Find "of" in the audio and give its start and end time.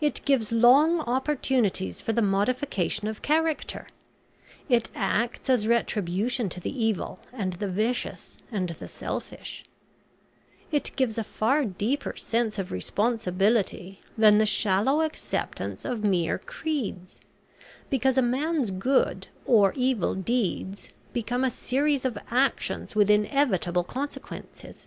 3.08-3.22, 12.56-12.70, 15.84-16.04, 22.04-22.16